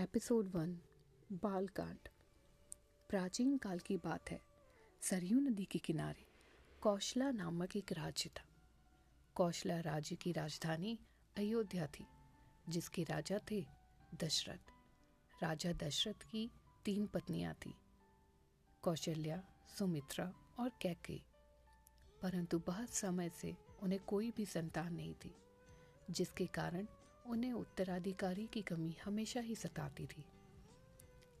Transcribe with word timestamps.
Episode 0.00 0.46
one 0.48 0.80
Balkand 1.32 1.98
प्राचीन 3.08 3.58
काल 3.58 3.78
की 3.78 3.96
बात 3.96 4.30
है, 4.30 4.40
सरयू 5.02 5.40
नदी 5.40 5.64
के 5.64 5.78
किनारे, 5.78 6.26
कौशला 6.80 7.30
नामक 7.30 7.76
एक 7.76 7.92
राज्य 7.92 8.30
था। 8.30 8.48
कौशला 9.34 9.80
राज्य 9.80 10.16
की 10.16 10.32
राजधानी 10.32 10.98
अयोध्या 11.36 11.86
थी, 11.86 12.06
जिसके 12.68 13.04
राजा 13.04 13.40
थे 13.50 13.66
दशरथ। 14.14 14.72
राजा 15.42 15.72
दशरथ 15.72 16.22
की 16.30 16.50
तीन 16.84 17.06
पत्नियाँ 17.06 17.54
थीं, 17.54 17.74
कौशल्या, 18.82 19.42
सुमित्रा 19.78 20.34
और 20.58 20.70
कैके। 20.82 21.20
परंतु 22.22 22.58
बहुत 22.58 22.90
समय 22.90 23.28
से 23.28 23.56
उन्हें 23.82 24.04
कोई 24.04 24.30
भी 24.30 24.46
संतान 24.46 24.94
नहीं 24.94 25.14
थी, 25.14 25.34
जिसके 26.10 26.46
कारण 26.46 26.86
उन्हें 27.26 27.52
उत्तराधिकारी 27.52 28.46
की 28.46 28.62
कमी 28.62 28.96
हमेशा 29.04 29.40
ही 29.40 29.54
सताती 29.54 30.06
थी। 30.06 30.24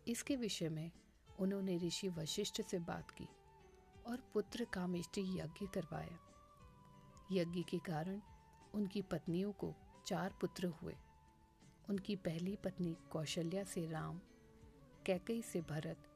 इसके 0.08 0.36
विषय 0.36 0.68
में 0.68 0.90
उन्होंने 1.38 1.78
ऋषि 1.78 2.08
वशिष्ठ 2.08 2.62
से 2.62 2.78
बात 2.78 3.10
की 3.10 3.28
और 4.06 4.30
पुत्र 4.34 4.64
कामेष्टि 4.64 5.20
यज्ञ 5.20 5.66
करवाया। 5.66 6.18
यज्ञ 7.32 7.62
के 7.62 7.78
कारण 7.78 8.20
उनकी 8.74 9.02
पत्नियों 9.02 9.52
को 9.52 9.74
चार 10.06 10.34
पुत्र 10.40 10.66
हुए। 10.66 10.96
उनकी 11.88 12.16
पहली 12.16 12.56
पत्नी 12.56 12.96
कौशल्या 13.10 13.64
से 13.64 13.86
राम 13.86 14.20
कैकई 15.06 15.42
से 15.42 15.60
भरत 15.60 16.08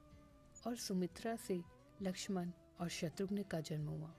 और 0.66 0.76
सुमित्रा 0.76 1.36
से 1.36 1.62
लक्ष्मण 2.02 2.50
और 2.80 2.88
शत्रुघ्न 2.88 3.42
का 3.42 3.60
जन्म 3.60 3.88
हुआ। 3.88 4.14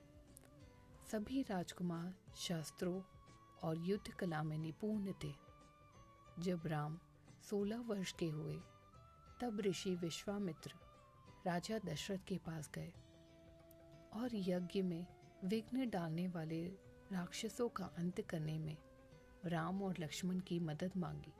सभी 1.12 1.42
राजकुमार 1.42 2.14
शास्त्रों 2.36 3.15
और 3.62 3.78
युद्ध 3.78 4.12
कला 4.12 4.42
में 4.42 4.58
निपुण 4.58 5.12
थे। 5.24 5.34
जब 6.38 6.66
राम 6.66 6.98
सोलह 7.50 7.80
वर्ष 7.80 8.12
के 8.12 8.28
हुए, 8.28 8.58
तब 9.40 9.60
ऋषि 9.60 9.94
विश्वामित्र 9.94 10.74
राजा 11.46 11.78
दशरथ 11.78 12.24
के 12.28 12.38
पास 12.38 12.70
गए 12.74 12.92
और 14.12 14.30
यज्ञ 14.34 14.82
में 14.82 15.06
विघ्न 15.44 15.88
डालने 15.90 16.28
वाले 16.28 16.64
राक्षसों 17.12 17.68
का 17.68 17.84
अंत 17.98 18.20
करने 18.20 18.58
में 18.58 18.76
राम 19.44 19.82
और 19.82 19.94
लक्ष्मण 19.98 20.40
की 20.40 20.58
मदद 20.60 20.92
मांगी। 20.96 21.32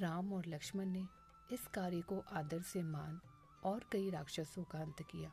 राम 0.00 0.32
और 0.32 0.46
लक्ष्मण 0.46 0.86
ने 0.86 1.06
इस 1.52 1.66
कार्य 1.66 2.00
को 2.00 2.18
आदर 2.32 2.62
से 2.62 2.82
मान 2.82 3.20
और 3.64 3.84
कई 3.92 4.10
राक्षसों 4.10 4.64
का 4.64 4.78
अंत 4.78 5.02
किया, 5.02 5.32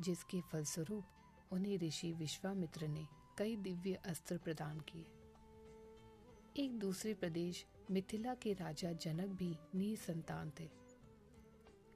जिसके 0.00 0.40
फलस्वरूप 0.40 1.04
उन्हें 1.52 1.78
ऋषि 1.78 2.12
विश्वामित्र 2.12 2.88
ने 2.88 3.06
कई 3.38 3.56
दिव्य 3.56 3.94
अस्त्र 3.94 4.38
प्रदान 4.38 4.80
किए। 4.80 5.06
एक 6.64 6.78
दूसरे 6.78 7.14
प्रदेश 7.14 7.66
मिथिला 7.90 8.34
के 8.34 8.52
राजा 8.52 8.92
जनक 8.92 9.28
भी 9.28 9.58
निसंतान 9.74 10.52
थे। 10.60 10.68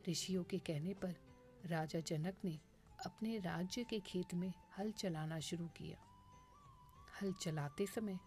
ऋषियों 0.09 0.45
के 0.45 0.59
कहने 0.59 0.95
पर 0.95 1.15
राजा 1.67 2.01
जनक 2.01 2.35
ने 2.45 2.59
अपने 3.07 3.39
राज्य 3.39 3.85
के 3.85 4.01
खेत 4.01 4.35
में 4.35 4.53
हल 4.79 4.93
चलाना 4.93 5.41
शुरू 5.41 5.67
किया। 5.67 5.99
हल 7.21 7.33
चलाते 7.33 7.87
समय 7.87 8.19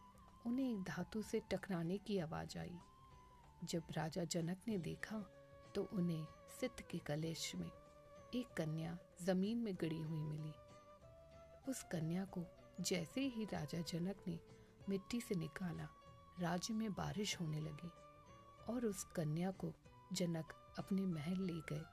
उन्हें 0.45 0.71
एक 0.71 0.83
धातु 0.83 1.21
से 1.21 1.41
टकराने 1.52 1.97
की 1.97 2.19
आवाज़ 2.19 2.58
आई। 2.58 2.77
जब 3.63 3.83
राजा 3.91 4.23
जनक 4.23 4.58
ने 4.67 4.77
देखा 4.77 5.19
तो 5.75 5.83
उन्हें 5.93 6.25
सिद्ध 6.59 6.81
के 6.81 6.97
कलेश 6.97 7.55
में 7.55 7.69
एक 8.36 8.53
कन्या 8.58 8.97
ज़मीन 9.21 9.58
में 9.58 9.75
गड़ी 9.75 10.02
हुई 10.02 10.23
मिली। 10.23 10.53
उस 11.71 11.83
कन्या 11.83 12.25
को 12.25 12.45
जैसे 12.81 13.21
ही 13.21 13.45
राजा 13.45 13.81
जनक 13.81 14.15
ने 14.27 14.39
मिट्टी 14.89 15.21
से 15.21 15.35
निकाला, 15.35 15.89
राज्य 16.39 16.73
में 16.73 16.93
बारिश 16.93 17.41
होने 17.41 17.59
लगी 17.59 17.89
और 18.73 18.85
उस 18.85 19.03
कन्या 19.03 19.51
को 19.51 19.73
जनक 20.13 20.75
अपने 20.79 21.01
महल 21.01 21.37
ले 21.37 21.53
गए। 21.53 21.83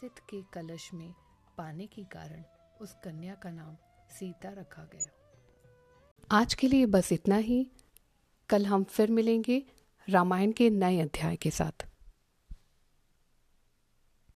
सिद्ध 0.00 0.18
के 0.18 0.42
कलश 0.42 0.94
में 0.94 1.14
पाने 1.58 1.86
के 1.86 2.04
कारण 2.04 2.44
उस 2.80 2.96
कन्या 3.04 3.34
का 3.34 3.50
नाम 3.50 3.76
सीता 4.10 4.48
रखा 4.48 4.82
गया। 4.82 5.12
आज 6.30 6.54
के 6.54 6.68
लिए 6.68 6.86
बस 6.86 7.12
इतना 7.12 7.36
ही। 7.36 7.70
कल 8.48 8.66
हम 8.66 8.84
फिर 8.84 9.10
मिलेंगे 9.10 9.66
रामायण 10.08 10.52
के 10.52 10.70
नए 10.70 11.00
अध्याय 11.00 11.36
के 11.36 11.50
साथ। 11.50 11.87